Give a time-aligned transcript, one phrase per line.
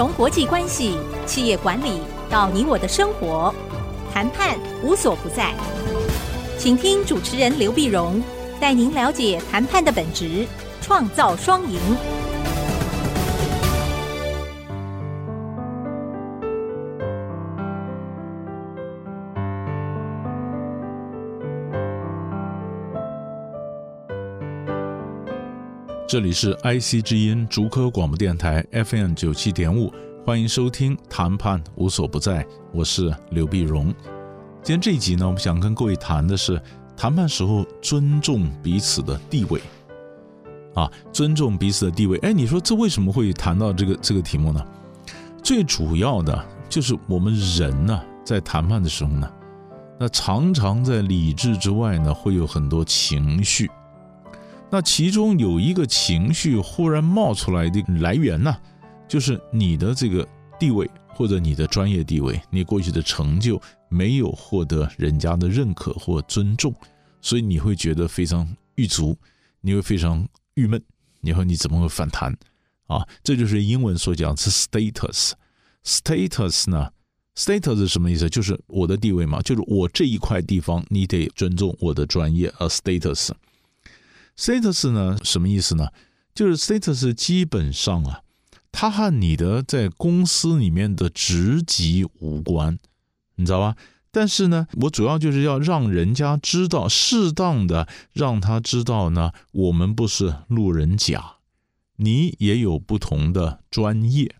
[0.00, 2.00] 从国际关系、企业管理
[2.30, 3.54] 到你我的生活，
[4.14, 5.52] 谈判无所不在。
[6.56, 8.18] 请听主持人刘碧荣
[8.58, 10.46] 带您了解谈判的本质，
[10.80, 11.78] 创造双赢。
[26.10, 29.92] 这里是 IC 之音竹科广播电台 FM 九七点五，
[30.26, 33.94] 欢迎收听《谈判无所不在》，我是刘碧荣。
[34.60, 36.60] 今天这一集呢，我们想跟各位谈的是
[36.96, 39.60] 谈判时候尊重彼此的地位
[40.74, 42.18] 啊，尊重彼此的地位。
[42.22, 44.60] 哎，你说这为什么会谈到这个这个题目呢？
[45.44, 49.30] 最主要的就是我们人呢，在谈判的时候呢，
[49.96, 53.70] 那常常在理智之外呢，会有很多情绪。
[54.70, 58.56] 那其中有一个情绪忽然冒出来的来源呢，
[59.08, 60.26] 就是你的这个
[60.60, 66.72] 地位或者你的专业地位，你过去的成就没有获得人家的认可或尊重，
[67.20, 69.16] 所以你会觉得非常郁卒，
[69.60, 70.80] 你会非常郁闷，
[71.20, 72.32] 你说你怎么会反弹
[72.86, 73.04] 啊？
[73.24, 75.32] 这就是英文所讲的 status。
[75.84, 76.90] status 呢
[77.34, 78.30] ，status 什么意思？
[78.30, 83.30] 就是我的地位嘛，就是我这一块地方你得尊重我的专业啊，status。
[84.40, 85.88] Status 呢，什么意思呢？
[86.34, 88.22] 就是 status 基本上啊，
[88.72, 92.78] 它和你的在公司里面的职级无关，
[93.34, 93.76] 你知道吧？
[94.10, 101.34] 但是呢，我主要就是要让人家知道，适当的让他知道呢，我们不是路人甲，
[101.96, 104.36] 你也有不同的专业，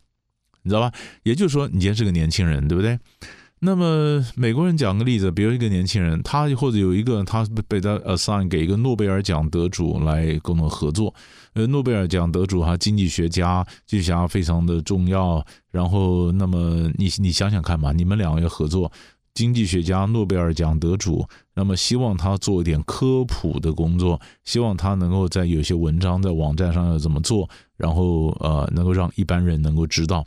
[0.63, 0.93] 你知道吧？
[1.25, 2.99] 也就是说，你今天是个年轻人，对不对？
[3.63, 11.15] 那么美国人讲个例子，比如一个年轻人，他或者有一个他被他 assign 给一个诺贝尔奖得主来共同合作。
[11.53, 15.45] 呃，诺贝尔奖得主哈，经济学家，经济学家非常的重要。
[15.71, 18.91] 然后，那么你你想想看嘛，你们两个要合作，
[19.35, 30.25] 经济学家诺贝尔奖得主，那么希望他做一点科普的工作，希望他能够在有些文章在网站上要怎么做，然后呃，能够让一般人能够知道，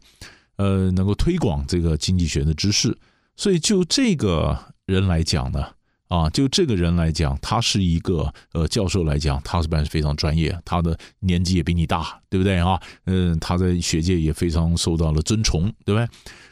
[0.58, 2.96] 呃，能够推广这个经济学的知识。
[3.36, 5.66] 所以，就这个人来讲呢，
[6.08, 10.58] 啊，就这个人来讲，他是一个呃教授来讲，他是不是非常专业？
[10.64, 12.80] 他的年纪也比你大，对不对啊？
[13.06, 16.08] 嗯，他在学界也非常受到了尊崇，对不对？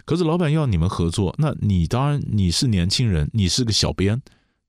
[0.06, 4.22] 可是老板要你们合作，那你当然你是年轻人，你是个小编，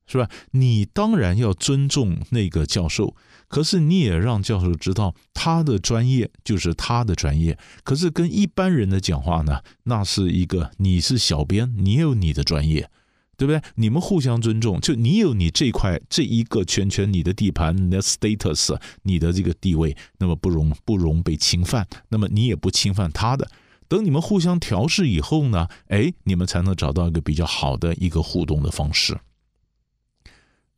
[0.06, 0.28] 是吧？
[0.50, 3.16] 你当然要尊重那个教授。
[3.52, 7.58] 可是你也让教授知道，他的专业就是他的专业。
[7.84, 12.88] 可是跟一般人的讲话呢，那是一个你是小编，你有你的专业，
[13.36, 13.60] 对不对？
[13.74, 23.50] 你们互相尊重，就你有你这块这一个圈圈，你的地盘，你的 status，你的这个地位，那么不容不容被侵犯，那么你也不侵犯他的。
[23.86, 29.18] 等你们互相调试以后呢，哎，你们才能找到一个比较好的一个互动的方式。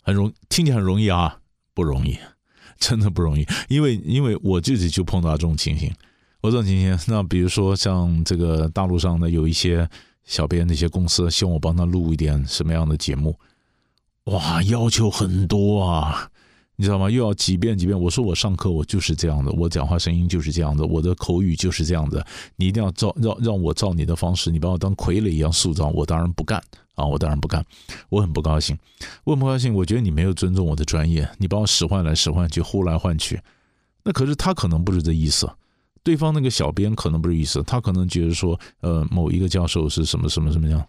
[0.03, 1.39] 很容听起来很容易啊，
[1.73, 2.19] 不容易。
[2.81, 5.93] 真的不容易，因为因为我自己就碰到这种情形，
[6.41, 9.89] 我这种情形，那比如说像这个大陆上的有一些
[10.25, 13.39] 小编那些公司，希望我帮他录一点什么样的节目，
[14.25, 16.31] 哇，要求很多啊，
[16.77, 17.11] 你知道吗？
[17.11, 17.99] 又要几遍几遍。
[17.99, 22.25] 我说我上课我就是这样的，我讲话声音就是这样的，我的口语就是这样的，
[22.57, 26.63] 你一定要照让让我照你的方式，你把我当傀儡一样塑造，我当然不干。
[26.95, 27.67] 啊，我当然不干，
[28.09, 28.79] 我很不高兴，
[29.25, 29.75] 我很不高兴。
[29.75, 33.41] 我觉得你没有尊重我的专业，你把我使唤来使唤去，呼来唤去。
[34.05, 35.51] 那可是他可能不是这意思，
[36.05, 40.87] 对方那个小编可能不是意思，他可能觉得说，呃，某一个教授是什么什么什么样。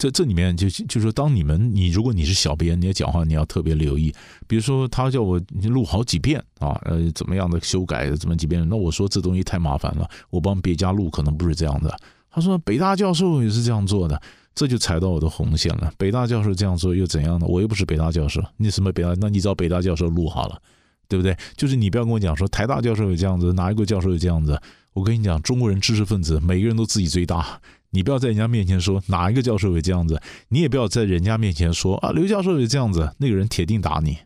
[0.00, 4.10] 这这里面就就说，当你们你如果你是小编，你要讲话你要特别留意。
[4.46, 8.66] 比如说他叫我录好几遍啊，呃，怎么样的修改怎么几遍？
[8.66, 11.94] 那我说这东西太麻烦了，我帮别家录可能不是这样的。
[12.30, 14.18] 他说北大教授也是这样做的。
[14.52, 15.92] 这就踩到我的红线了。
[15.96, 17.46] 北大教授这样做又怎样呢？
[17.46, 19.14] 我又不是北大教授，你什么北大？
[19.20, 20.60] 那你找北大教授录好了，
[21.08, 21.36] 对不对？
[21.56, 24.60] 就是你不要跟我讲说台大教授有这样子，哪一个教授有这样子。
[24.92, 27.60] 我跟你讲，中国人知识分子每个人都自己最大，
[27.90, 34.18] 你不要在人家面前说哪一个教授也这样子，你也不要在人家面前说啊刘教授也这样子，那个人铁定打你，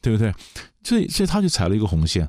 [0.00, 0.34] 对不对？
[0.82, 2.28] 所以所以他就踩了一个红线。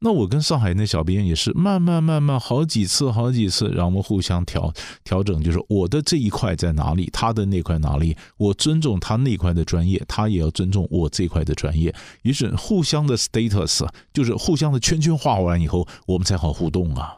[0.00, 4.72] 那我跟上海那小编也是慢慢慢慢好几次好几次，让我们互相调
[5.02, 11.92] 调整，就是我的这一块在哪里，他的那块哪里，我尊重他那块的专业，他也要尊重我这块的专业，
[12.22, 17.16] 于是互相的 status 就是互相的圈圈画完以后，我们才好互动啊，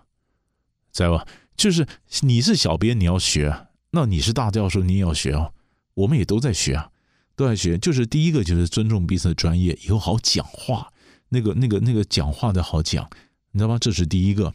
[0.91, 1.27] 知道吧？
[1.61, 1.87] 就是
[2.21, 5.51] 你是小编，你要学，那你是大教授，你也要学啊，
[5.93, 6.91] 我们也都在学啊，
[7.37, 10.91] 都在学，就是第一个就是尊重彼此的专业，以后好讲话。
[11.29, 13.07] 那个、那个、那个讲话的好讲，
[13.53, 13.77] 你知道吗？
[13.79, 14.55] 这是第一个。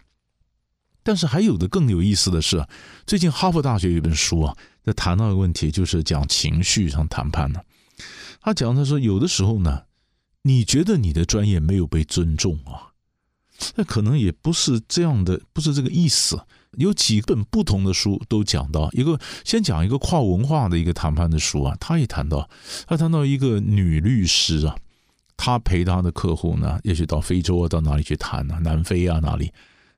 [1.03, 2.65] 但是还有的更有意思的是，
[3.05, 7.61] 最近哈佛大学有一本书啊，在谈到一个问题，就是讲情绪上谈判呢。
[8.41, 9.83] 他讲他说，有的时候呢，
[10.41, 12.97] 你觉得你的专业没有被尊重啊，
[13.75, 16.43] 那可能也不是这样的，不是这个意思。
[16.77, 22.49] 有几本不同的书都讲到一个，先讲一个跨文化的一个谈判的书啊，他也谈到，
[22.87, 24.75] 他谈到一个女律师啊，
[25.37, 28.57] 她陪她的客户呢，也许到非洲啊，到哪里去谈呢？
[28.61, 29.51] 南非啊，哪里？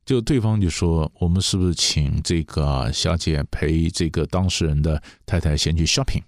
[0.05, 6.23] 就对方就说：“我们是不是请这个小姐陪这个当事人的太太先去 shopping，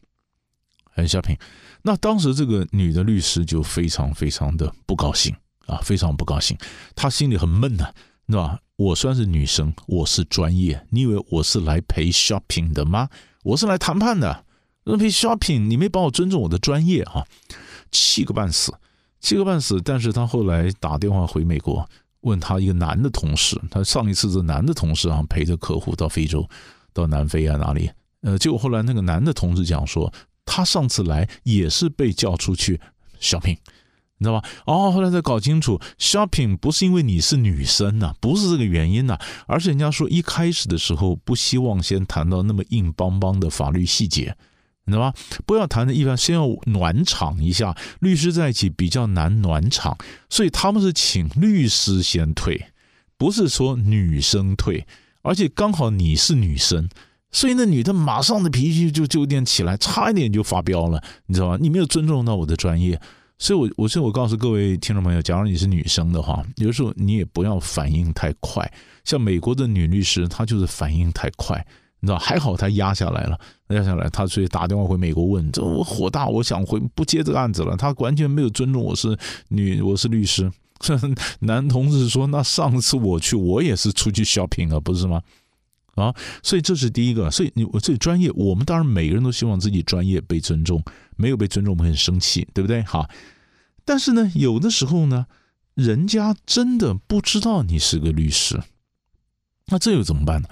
[0.84, 1.40] 很 shopping？”
[1.84, 5.34] 那当时这个女的律师就非常非常的不高兴
[5.66, 6.57] 啊，非常不高兴，
[6.94, 7.90] 她心里很闷呐，
[8.30, 8.60] 是吧？
[8.76, 13.10] 我算是女生，我是专业，你以为我是来陪 shopping 的吗？
[13.44, 14.46] 我是来谈判的，
[14.86, 17.26] 那陪 shopping，你没帮我尊重我的专业啊，
[17.92, 18.72] 气个半死，
[19.20, 19.81] 气个半死。
[19.81, 21.90] 但是他后来打电话回美国。
[22.22, 26.46] 问他一个男的同事，他上一次这男的同事啊陪着客户到非洲，
[26.92, 27.90] 到南非啊哪里？
[28.24, 32.78] 呃，结果后来那个男的同事讲说，他上次来也是被叫出去
[33.22, 33.58] shopping，
[34.19, 34.48] 你知道吧？
[34.66, 39.18] 哦，后来才搞清楚，shopping 不是因为你是女生呐，不是这个原因呐，
[39.48, 44.36] 而是人家说一开始的时候不希望先谈到那么硬邦邦的法律细节。
[44.86, 45.13] 你知道吗？
[45.45, 47.77] 不要谈的一般，先要暖场一下。
[48.00, 49.95] 律师在一起比较难暖场，
[50.31, 52.66] 所以他们是请律师先退，
[53.16, 54.88] 不是说女生退。
[55.21, 56.89] 而且刚好你是女生，
[57.31, 61.57] 所以那女的马上的脾气就就有点起来，差一点就发飙了，你知道吗？
[61.62, 63.00] 你没有尊重到我的专业，
[63.39, 68.69] 所以我我所以我告诉各位听众朋友，假如你是女生的话，有时候你也不要反应太快。
[69.06, 71.65] 像美国的女律师，她就是反应太快。
[72.01, 73.39] 你知道，还好她压下来了，
[73.69, 77.75] 压下来，她所以打电话回美国问，这我火大，我想回不接这个案子了。
[77.77, 80.51] 她完全没有尊重我是女，我是律师。
[81.39, 85.21] 男同事说，那上次我去，我也是出去 shopping 啊，不是吗？
[85.95, 86.13] 啊，
[86.44, 87.30] 所以这是第一个。
[87.31, 90.83] 所以你我最专业，我们当然每个人都希望自己专业被尊重，
[91.15, 92.81] 没有被尊重，我们很生气，对不对？
[92.83, 93.09] 好，
[93.86, 95.25] 但是呢，有的时候呢，
[95.75, 98.62] 人家真的不知道你是个律师，
[99.68, 100.47] 那这又怎么办呢？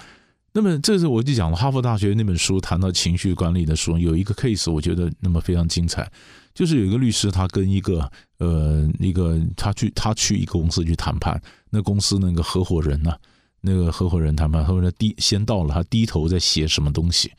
[0.54, 6.10] 那么，这是我就讲了哈佛大学那本书谈到情绪管理的书，有一个 case，我觉得那么非常精彩，
[6.56, 13.16] 就是有一个律师，他跟一个呃一个他去他去一个公司去谈判，那公司那个合伙人呢、
[13.62, 17.32] 那个合伙人谈判，后来低先到了，他低头在写什么东西，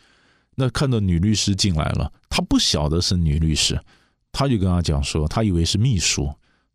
[0.54, 3.80] 那看到女律师进来了，他不晓得是女律师，
[4.32, 6.32] 他就跟他讲说，他以为是秘书，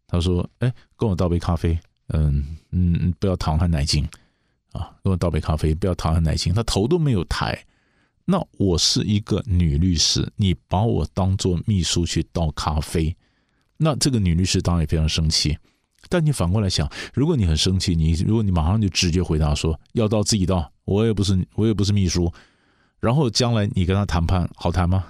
[0.08, 4.08] 他说，哎，跟我倒杯咖啡，嗯嗯，不要糖和奶精。
[4.72, 6.52] 啊，给我倒杯咖啡，不要糖和奶精。
[6.52, 7.64] 他头都没有抬。
[8.26, 13.16] 那我是一个女律师，你把我当做秘书去倒咖啡，
[13.78, 15.56] 那这个女律师当然也非常生气。
[16.14, 22.32] 但你反过来想，如果你很生气，你如果你马上就直接回答说要到自己到，我也不是我也不是秘书，
[23.00, 25.06] 然后将来你跟他谈判好谈吗？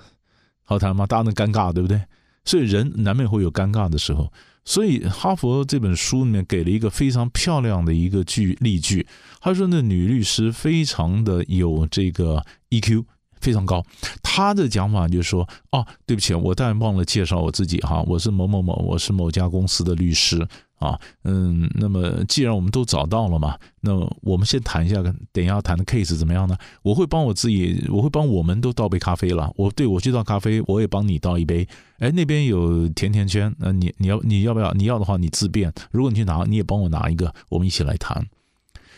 [0.63, 1.05] 好谈吗？
[1.05, 2.01] 大家能尴尬对不对？
[2.45, 4.31] 所以人难免会有尴尬的时候。
[4.63, 9.05] 所以哈佛这本书里面给了一个非常漂亮的一个句例句，
[9.41, 13.03] 他说那女律师非常的有这个 EQ
[13.41, 13.85] 非常高，
[14.21, 20.47] 她的讲法就是说，哦，对不起，我当然忘了介绍我自己哈，我是某某某，我是某家公司的律师。
[20.83, 25.01] 啊，嗯，那么既然我们都找到了嘛，那我们先谈一下，
[25.31, 26.57] 等一下谈的 case 怎么样呢？
[26.81, 29.51] 我会帮我自己，我会帮我们都倒杯咖啡了。
[29.55, 31.67] 我对我去倒咖啡，我也帮你倒一杯。
[31.99, 34.73] 哎，那边有甜甜圈，那你你要你要不要？
[34.73, 35.71] 你要的话你自便。
[35.91, 38.27] 如果你去拿，你也帮我拿一个，我们一起来谈。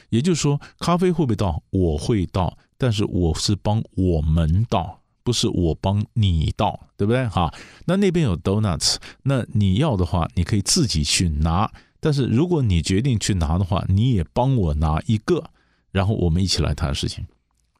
[0.09, 1.61] 也就是说，咖啡会不会倒？
[1.69, 5.01] 我会倒，但是我是帮我们倒。
[5.25, 7.27] 不是我帮你倒，对不对？
[7.27, 7.51] 哈，
[7.85, 11.71] 那那边有 donuts，那你要的话，你可以自己去拿。
[11.99, 15.49] 但是如果你决定去拿的话，你也帮我拿一个，
[15.91, 17.25] 然后我们一起来谈事情，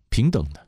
[0.09, 0.65] 平等的，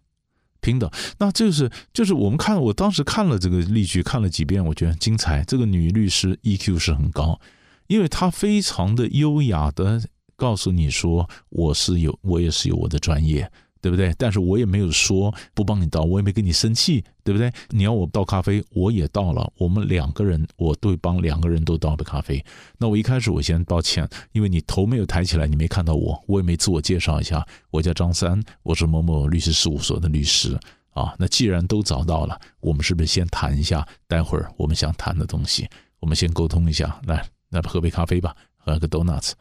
[0.62, 0.88] 平等。
[1.18, 5.44] 那就是就是我们看，我当时看了这个例句，看了几遍，我觉得精彩。
[5.46, 7.42] 这个女律师 EQ 是很高，
[7.88, 10.00] 因为她非常的优雅的
[10.36, 13.52] 告诉你说，我是有，我也是有我的专业。
[13.88, 14.14] 对不对？
[14.18, 17.50] 但是我也没有说不帮你倒，我也没跟你生气，对不对？
[17.70, 19.50] 你要我倒咖啡，我也倒了。
[19.58, 22.44] 我们两个人，我都帮两个人都倒杯咖啡。
[22.78, 27.48] 那我一开始我先道歉，因为你头没有抬起来，你没看到我，我也没自我介绍一下。
[27.72, 30.60] 我叫张三，我是某某律师事务所的律师
[30.92, 31.16] 啊。
[31.18, 33.88] 那既然都找到了，我们是不是先谈一下？
[34.06, 35.66] 待会儿我们想谈的东西，
[36.02, 37.00] 我们先沟通一下。
[37.06, 39.32] 来，来喝杯咖啡吧，喝个 donuts。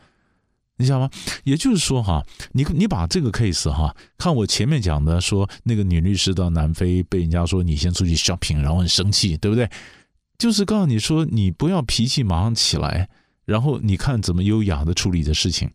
[0.78, 1.10] 你知道吗？
[1.44, 9.68] 也就是说，哈，你你把这个 case 哈，看我前面讲的，说那个女律师到南非被人家说你先出去 shopping，然后很生气，对不对？
[10.38, 13.08] 就是告诉你说，你不要脾气马上起来，
[13.46, 15.70] 然后你看怎么优雅的处理的事情。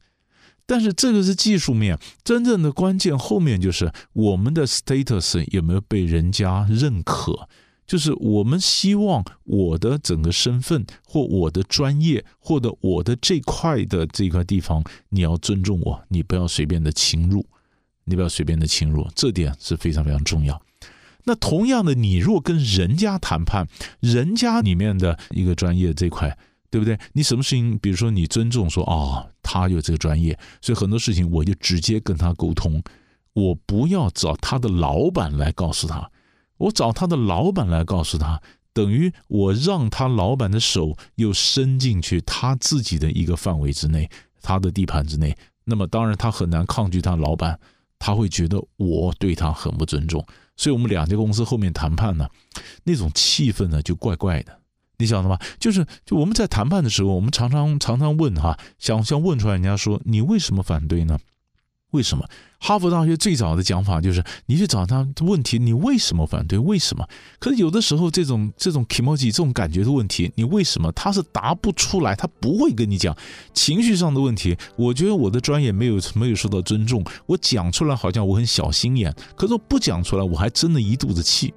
[0.68, 7.50] 但是这个是技术面，真正的关键后面就是我们的 status 有没有被人家认可。
[7.92, 17.46] 就是我们希望我的整个身份或我的专业或者我的这块的这块地方，你要尊重我，你不要随便的侵入，
[18.06, 20.62] 你不要随便的侵入，这点是非常非常重要。
[21.26, 23.68] 那同样的，你如果跟人家谈判，
[24.00, 26.38] 人家里面的一个专业这块，
[26.70, 26.98] 对不对？
[27.12, 32.82] 你什么事情，比如说你尊重说啊、哦，他有这个专业，所以很多事情我就直接跟他沟通，
[33.34, 36.10] 我不要找他的老板来告诉他。
[36.62, 38.42] 我找他的老板来告诉他，
[38.74, 44.10] 等于我让他老板的手又伸进去他自己的一个范围之内，
[44.42, 45.36] 他的地盘之内。
[45.64, 47.60] 那么当然他很难抗拒他老板，
[48.00, 50.26] 他会觉得我对他很不尊重。
[50.58, 52.28] 所以我们两家公司后面谈判呢，
[52.84, 54.60] 那种气氛呢就怪怪的，
[54.98, 55.40] 你晓得吗？
[55.60, 61.18] 就是就我们在谈判的时候，我们常常常常问哈，想想问出来，人家说你为什么反对呢？
[61.92, 62.26] 为什么？
[62.60, 66.60] 哈佛大学最早的讲法就是，你去找他问题，你为什么反对？
[66.60, 67.08] 为什么？
[67.40, 70.92] 可是有的时候，这种这种 kimoji 这种感觉的问题，你为什么？
[70.92, 73.16] 他是答不出来，他不会跟你讲
[73.54, 74.56] 情绪上的问题。
[74.76, 81.52] 我觉得我的专业没有没有受到尊重，我讲出来好像我很小心眼，可是我不讲出来，我还真的一肚子气，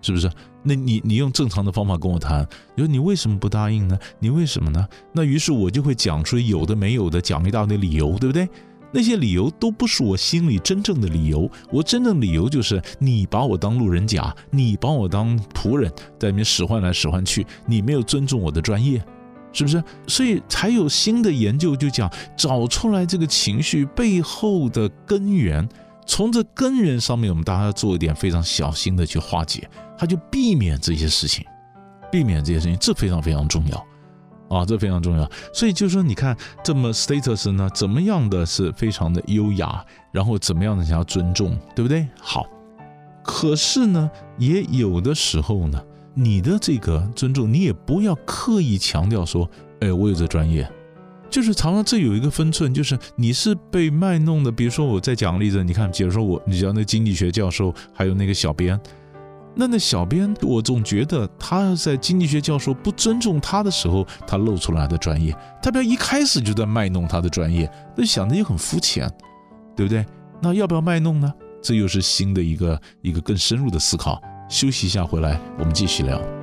[0.00, 0.30] 是不是？
[0.62, 3.98] 那你你用正常的方法跟我谈，你说你为什么不答应呢？
[4.18, 4.88] 你为什么呢？
[5.12, 8.48] 那于是我就会讲出有的没有的，讲一大堆理由，对不对？
[8.92, 19.02] 那些理由都不是我心里真正的理由，我真正理由就是你把我当路人甲，你把我当仆人，在里面使唤来使唤去，你没有尊重我的专业，
[19.52, 19.82] 是不是？
[20.06, 25.68] 所以才有新的研究就讲，找出来这个情绪背后的根源，
[26.06, 29.68] 从这根源上面，我们大家要做一点非常小心的去化解，
[29.98, 31.44] 他就避免这些事情，
[32.10, 33.86] 避免这些事情，这非常非常重要。
[34.48, 35.30] 啊，这非常重要。
[35.52, 42.06] 所以就是说，你看这么 status 呢，怎么样的是非常的优雅，然后怎么样的想要尊重，对不对？
[42.20, 42.46] 好，
[43.22, 45.78] 可是呢，也有的时候呢，
[46.14, 49.48] 你的这个尊重，你也不要刻意强调说，
[49.80, 50.68] 哎，我有这专业，
[51.28, 54.50] 就是常常这有一个分寸，就是你是被卖弄的。
[54.50, 58.80] 比如说我再讲个例子，你看，比如说我，你知道那经济学教授，还有那个小编。
[59.60, 69.10] 那那小编，我总觉得他在经济学教授不尊重他的时候，他露出来的专业，他不要一开始就在卖弄他的专业，那想的也很肤浅，
[69.74, 70.06] 对不对？
[70.40, 71.34] 那要不要卖弄呢？
[71.60, 74.22] 这又是新的一个一个更深入的思考。
[74.48, 76.37] 休息一下，回来我们继续聊。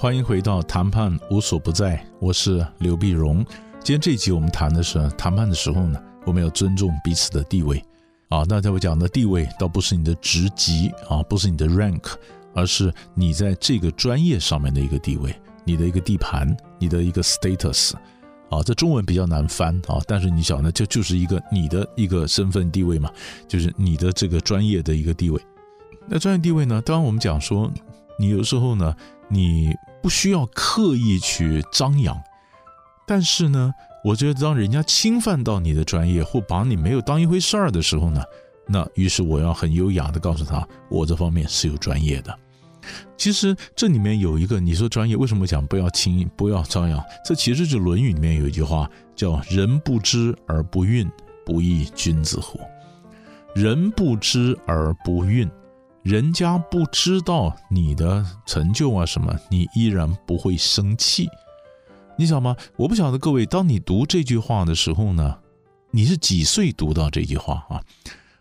[0.00, 3.44] 欢迎回到谈判无所不在，我是刘碧荣。
[3.80, 7.84] 今天这一集我们谈的是谈判的时候呢，我们要尊重彼此的地位
[8.30, 8.42] 啊。
[8.48, 12.14] 那在我讲的地位，倒不是你的职级啊，不是你的 rank，
[12.54, 17.92] 而是你在这个专业上面的一个地位，你的一个地盘，你的一个 status
[18.48, 18.62] 啊。
[18.64, 23.12] 这中文比较难翻啊，但是你想呢，就就是一个你的一个身份地位嘛，
[23.46, 25.38] 就是你的这个专业的一个地位。
[26.08, 27.70] 那专业地位呢，当然我们讲说，
[28.18, 28.96] 你有时候呢，
[29.28, 29.74] 你。
[30.02, 32.20] 不需要刻意去张扬，
[33.06, 33.72] 但是呢，
[34.04, 38.22] 我觉得当人家侵犯到你的专业或把你没有当一回事儿的时候呢，
[38.66, 42.34] 那于是我要很优雅的告诉他，我这方面是有专业的。
[43.16, 47.02] 其实这里面有一个，你说专业为什么讲不要轻不要张扬？
[47.24, 51.10] 这其实就《论语》里面有一句话叫“人不知而不愠，
[51.44, 52.58] 不亦君子乎？”
[53.54, 55.46] 人不知而不愠。
[56.02, 61.28] 人家不知道你的成就啊什么，你依然不会生气，
[62.16, 62.56] 你想吗？
[62.76, 65.38] 我不晓得各位，当你读这句话的时候呢，
[65.90, 67.84] 你是几岁读到这句话啊？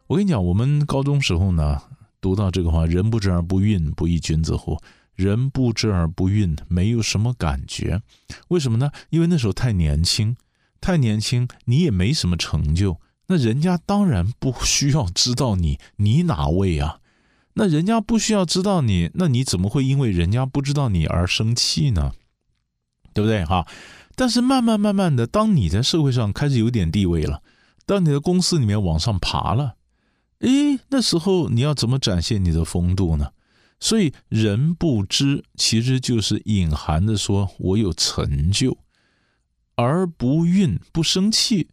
[0.07, 1.81] 我跟你讲，我们高中时候呢，
[2.21, 4.79] 读到这个话，“人不知而不愠，不亦君子乎？”
[5.15, 8.01] 人不知而不愠，没有什么感觉，
[8.47, 8.89] 为什么呢？
[9.09, 10.37] 因为那时候太年轻，
[10.79, 16.99] 太年轻，你也没什么成就，那人家当然不需要知道你，你哪位啊？
[17.53, 22.13] 那人家不需要知道你，那你怎么会因为人家不知道你而生气呢？
[23.13, 23.67] 对不对哈？
[24.15, 27.41] 但是慢慢慢慢的，当你在社会上开始有点地位了，
[27.85, 29.75] 当你的公司里面往上爬了，
[30.39, 33.31] 诶，那时候你要怎么展现你的风度呢？
[33.79, 38.77] 所以人不知，其实就是隐含的说我有成就，
[39.75, 41.69] 而不愠，不生气。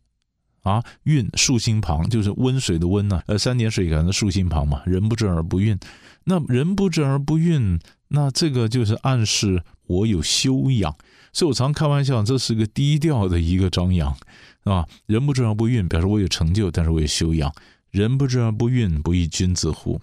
[0.66, 4.82] 啊，运竖心旁就是温水的温呢、呃，三点水可能竖心旁嘛。
[4.84, 5.80] 人不知而不愠，
[6.24, 10.96] 那人不知而不愠，那这个就是暗示我有修养。
[11.32, 14.16] 所以我常开玩笑，这是个低调的一个张扬。
[14.64, 14.88] 啊？
[15.06, 17.54] 人不知而不愠，表示我有成就，但是我有修养。
[17.92, 20.00] 人不知而不愠，不亦君子乎？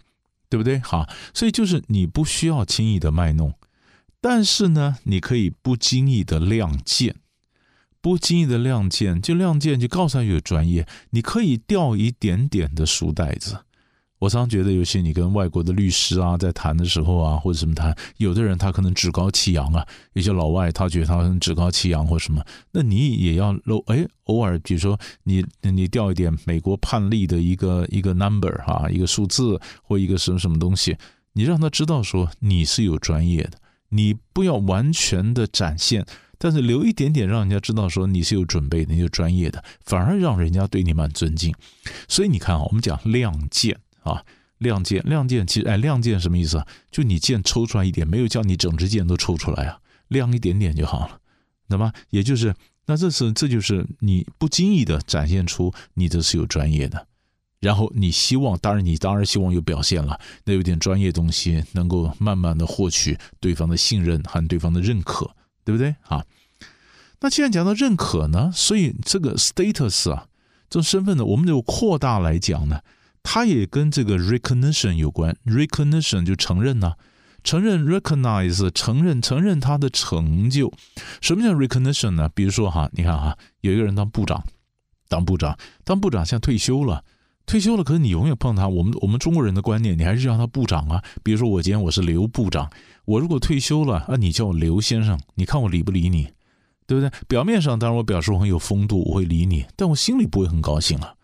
[0.50, 0.80] 对不对？
[0.80, 3.54] 好，所以就是你不需要轻易的卖弄，
[4.22, 7.16] 但是呢，你可以不经意的亮剑，
[8.04, 13.60] 不经意的亮剑，就亮剑就告诉他有专业，你可以掉一点点的书袋子。
[14.20, 22.44] 我常觉得，尤其你跟外国的律师啊，在谈的时候啊，或者什么谈，有的人他可能趾高气扬啊，有些老外他觉得他很趾高气扬或什么，
[22.74, 30.98] 那你也要露哎，偶尔比如说你你掉一点美国判例的一个一个 number 啊，一个数字或一个什么什么东西，
[31.32, 33.58] 你让他知道说你是有专业的，
[33.90, 36.06] 你不要完全的展现，
[36.38, 41.54] 但是留一点点让人家知道说你是有准备的，你有专业的，反而让人家对你蛮尊敬。
[42.08, 43.80] 所以你看啊，我们讲亮剑。
[44.04, 44.22] 啊，
[44.58, 46.68] 亮剑，亮剑，其实哎，亮剑什么意思啊？
[46.92, 51.22] 就你剑抽出来一点，没有叫你整支剑都抽出来啊，亮一点点就好了，
[51.68, 52.54] 那么也就是，
[52.88, 57.08] 那这是这就是你不经意的展现出你这是有专业的，
[57.62, 66.26] 然后你希望，当然你当然希望有表现了，那有点专业东西能够慢慢的获取对方的信任和对方的认可，对不对啊？
[67.22, 70.28] 那既然讲到认可呢，所以这个 status 啊，
[70.70, 72.82] 这种身份呢，我们就扩大来讲呢。
[73.26, 76.96] 它也跟这个 recognition 有关，recognition 就承认呐、
[77.42, 80.74] 承认 recognize 承认承认他的成就。
[81.22, 82.30] 什么叫 recognition 呢？
[82.36, 84.44] 比如说哈，你看哈，有一个人当部长，
[85.08, 87.06] 当部长，当部长，现在退休了，
[87.46, 88.68] 退休了，可是你永远碰他。
[88.68, 91.02] 我们我们中国人的观念，你还是叫他部长啊。
[91.24, 92.70] 比如说我今天我是刘部长，
[93.06, 96.30] 我如果退休了啊，你叫我刘先生，你看我理不理你？
[96.86, 97.12] 对不对？
[97.28, 101.16] 表面上当然我表示我很有风度，我会理你，但我心里不会很高兴啊。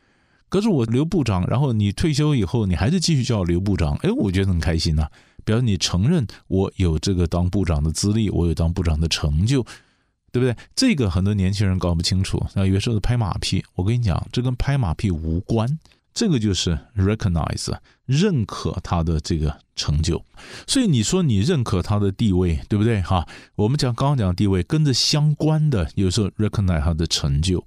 [0.48, 5.08] 可是我刘部长，然后你退休以后，你还是继续叫我刘部长，哎，我觉得很开心呐、
[5.44, 9.62] 表示你承认我有这个当部长的资历，我有当部长的成就，
[10.32, 10.56] 对不对？
[10.74, 13.64] 这个很多年轻人搞不清楚，那有时候拍马屁。
[13.76, 15.78] 我跟你讲，这跟拍马屁无关，
[16.14, 17.74] 这个就是 recognize
[18.06, 20.24] 认可他的这个成就。
[20.68, 23.02] 所以你说你认可他的地位，对不对？
[23.02, 27.66] 哈，我们讲刚刚讲地位，跟着相关的，有时候 recognize 他的成就。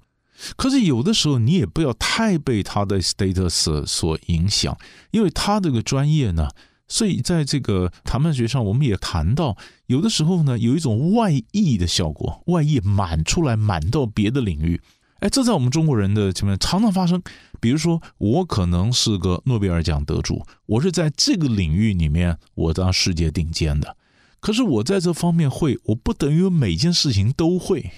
[0.57, 4.77] 可是有的时候你也不要太被他的 status 所影响，
[5.11, 6.49] 因为他这个专业呢，
[6.87, 14.81] 所以在这个谈判学上，我们也谈到，有的时候呢，有一种外溢的效果，外溢满出来，满到别的领域。
[15.23, 17.23] 哎，这在我们中国人的前面常常发生。
[17.61, 23.95] 比如说，我可能是个诺贝尔奖得主，我是在这个领域里面我当世界顶尖的，
[24.41, 27.91] 可是我在这方面会，我不等于每件事情都会。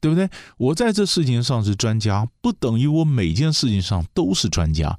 [0.00, 0.28] 对不对？
[0.56, 4.98] 我在这事情上是专家，不等于我每件事情上都是专家。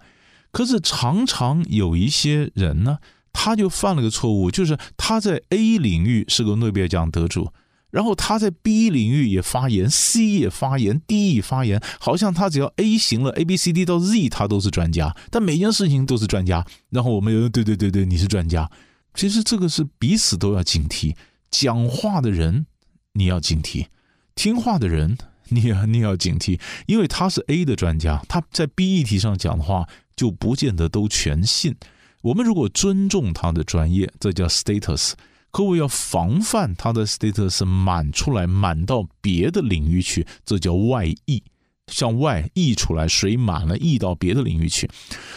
[0.52, 3.00] 可是常常有一些人呢，
[3.34, 7.52] 他就犯了个错误，就是他在 A 领域是个诺贝尔奖得主，
[7.94, 16.66] 然后他在 B 领域也发言，C 也发言，D 也发言，好像他只要 A 行了，A B C D 到 Z 他都是专家，但每件事情都是专家。
[16.90, 18.68] 然后我们又对对对对，你是专家。
[19.14, 21.16] 其实这个是彼此都要警惕，
[21.52, 22.66] 讲话的人
[23.12, 23.86] 你要警惕。
[24.34, 25.16] 听话的人，
[25.50, 31.76] 你也你要警惕，因为他是 A 的专家，他在 B 议题上讲的话就不见得都全信。
[32.24, 35.12] 我们如果尊重他的专业，这叫 status，
[35.54, 41.44] 可我要防范他的 status 满出来，满到别的领域去，这叫外溢，
[41.86, 44.90] 向外溢出来，水满了溢到别的领域去。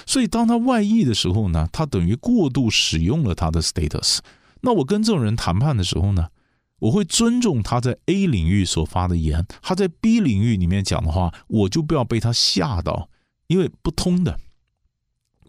[0.07, 4.21] 所以当他外溢的时候呢，他等于过度使用了他的 status。
[4.63, 6.29] 那我跟这种人谈判的时候呢，
[6.79, 13.11] 我会尊重他在 A 领域所发的言，他在 B 领域里面讲的话，我就不要被他吓到，
[13.49, 14.41] 因为不通的，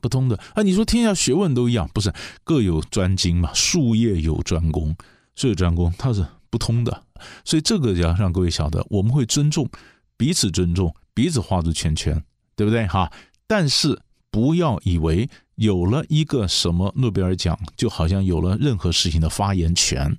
[0.07, 0.63] 不通的啊！
[0.63, 2.13] 你说天下学问都一样，不是
[2.45, 3.51] 各有专精嘛？
[3.53, 4.95] 术业有专攻，
[5.35, 7.03] 术有专攻，它是不通的。
[7.43, 9.69] 所以这个要让各位晓得，我们会尊重
[10.15, 12.23] 彼此，尊重彼此画出圈圈，
[12.55, 13.11] 对不对哈？
[13.45, 13.99] 但是
[14.31, 20.15] 不要以为有了一个什么诺贝尔奖，就好像有了任何事情的发言权。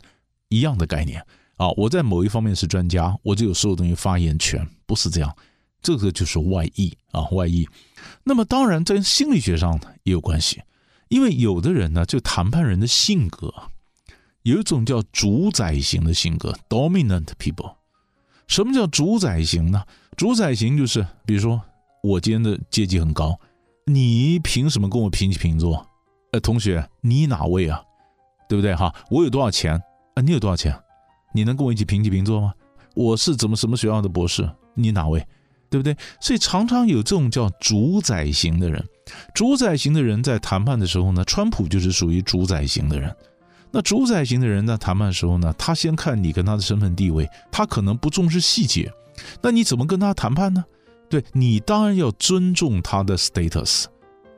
[0.51, 1.23] 一样的概念
[1.57, 1.69] 啊！
[1.77, 5.37] 我在某一方面是专家，我就有所有东西发言权，不是这样。
[5.83, 7.69] 这个就是外溢啊，外溢。
[8.25, 10.63] 那么当然，在心理学上呢也有关系，
[11.09, 13.53] 因为有的人呢，就谈判人的性格，
[14.43, 17.75] 有一种叫主宰型的性格 （dominant people）。
[18.47, 19.85] 什么叫主宰型呢？
[20.17, 21.61] 主宰型就是，比如说
[22.03, 23.39] 我今天的阶级很高，
[23.87, 25.87] 你凭什么跟我平起平坐？
[26.33, 27.83] 呃，同学，你哪位啊？
[28.49, 28.95] 对不对哈？
[29.11, 29.81] 我有多少钱？
[30.15, 30.75] 啊，你有多少钱？
[31.33, 32.55] 你能跟我一起平起平坐吗？
[32.95, 34.51] 我是怎么什么学校的博士？
[34.75, 35.27] 你哪位？
[35.71, 35.97] 对不对？
[36.21, 38.85] 所以常常有这种叫主宰型的人。
[39.35, 43.15] 主宰型的人在谈判的时候呢，川普就是属于主宰型的人。
[43.71, 48.91] 那主宰型的人在谈判的时候呢，他先看你跟他的身份地位，他可能不重视细节。
[49.43, 50.65] 那你怎么跟他谈判呢？
[51.11, 53.85] 对，你当然要尊重他的 status，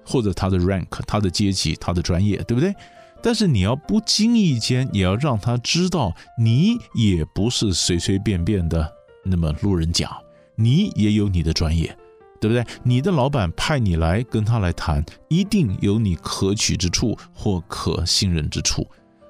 [0.04, 2.74] 或者他的 rank，他的阶级，他的专业，对不对？
[3.22, 8.90] 但是你要不经意间也要让他知道，你也不是随随便便的
[9.24, 10.10] 那么路人甲，
[10.60, 11.96] 你也有你的专业，
[12.40, 12.64] 对不对？
[12.82, 18.86] 你的老板派你来跟他来谈，一定有你可取之处或可信任之处，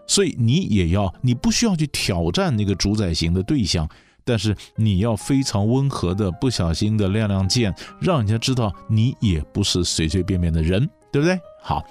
[0.06, 3.88] 所以你也要，你不需要去挑战那个主宰型的对象。
[4.22, 11.40] 但是你要非常温和的，不小心的亮亮剑，让人家知道你也不是随随便便的人，对不对？
[11.62, 11.82] 好，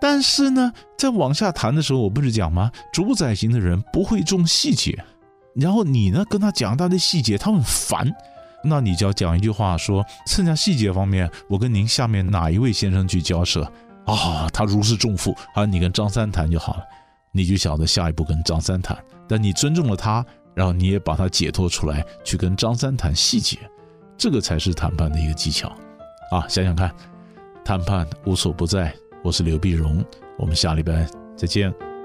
[0.00, 2.70] 但是呢，在往下谈的时候，我不是讲吗？
[2.92, 5.02] 主宰型的人不会重细节，
[5.54, 8.14] 然后你呢跟他讲他的细节，他很烦，
[8.68, 13.62] 那你就要讲一句话说：剩下细节方面，我跟您下面哪一位先生去交涉
[14.04, 14.48] 啊？
[14.52, 16.84] 他如释重负，啊，你跟张三谈就好了，
[17.32, 18.96] 你就晓得下一步跟张三谈，
[19.28, 20.24] 但你尊重了他。
[20.54, 23.58] 然后你也把他解脱出来，去跟张三谈细节，
[24.16, 25.68] 这个才是谈判的一个技巧，
[26.30, 26.90] 啊，想想看，
[27.62, 28.90] 谈判无所不在。
[29.22, 30.02] 我是刘碧荣，
[30.38, 31.95] 我们下礼拜再见。